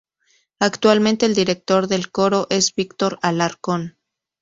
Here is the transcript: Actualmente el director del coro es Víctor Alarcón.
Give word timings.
Actualmente 0.57 1.27
el 1.27 1.35
director 1.35 1.87
del 1.87 2.09
coro 2.09 2.47
es 2.49 2.73
Víctor 2.73 3.19
Alarcón. 3.21 3.99